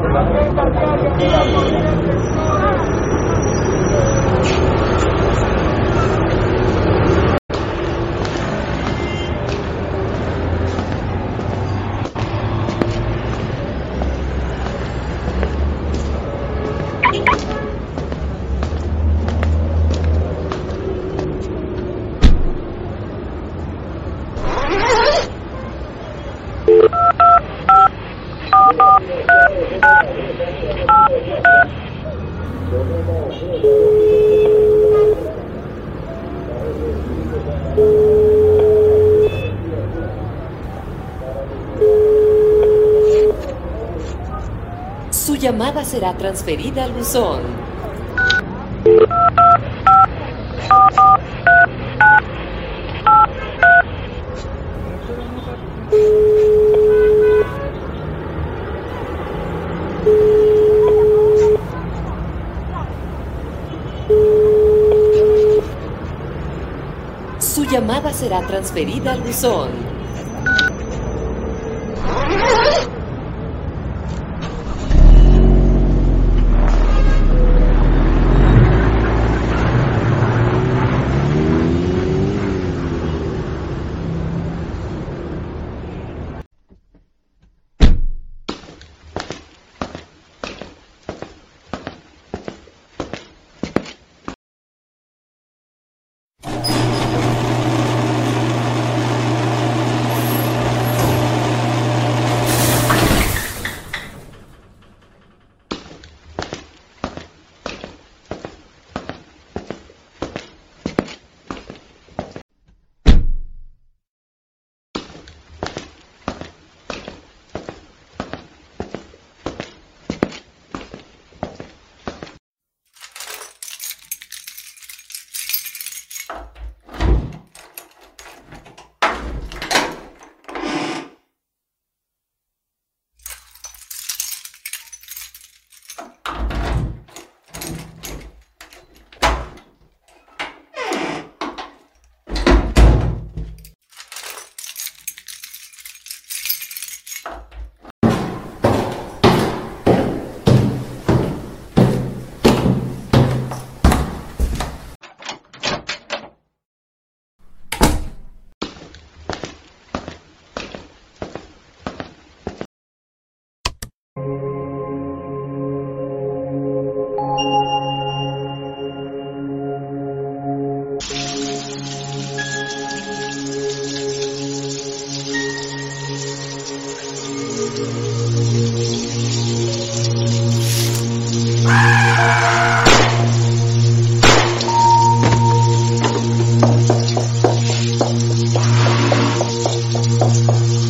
[0.00, 0.48] Gracias.
[45.28, 47.42] Su llamada será transferida al buzón.
[67.38, 69.97] Su llamada será transferida al buzón.